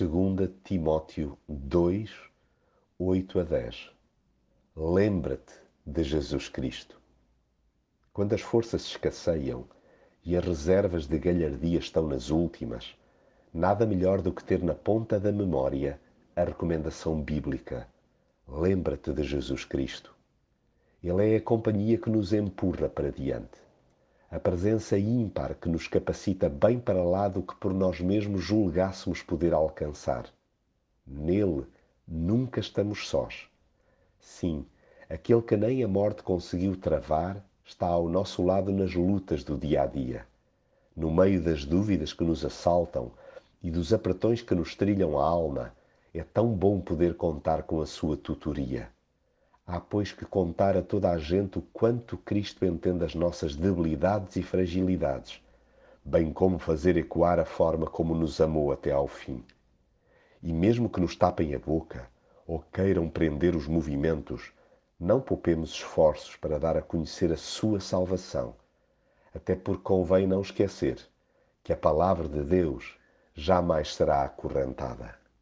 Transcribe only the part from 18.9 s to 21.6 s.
de Jesus Cristo. Ele é a